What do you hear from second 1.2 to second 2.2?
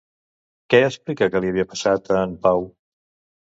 que li havia passat,